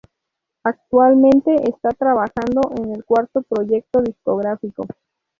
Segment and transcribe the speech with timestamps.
[0.63, 4.87] Actualmente está trabajando en el cuarto proyecto discográfico.